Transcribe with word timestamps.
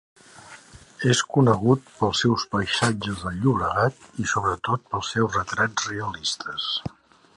És 1.09 1.19
conegut 1.35 1.91
pels 1.99 2.23
seus 2.25 2.45
paisatges 2.55 3.21
del 3.25 3.37
Llobregat 3.43 4.01
i, 4.25 4.29
sobretot, 4.33 4.87
pels 4.95 5.13
seus 5.17 5.39
retrats 5.41 5.91
realistes. 5.93 6.67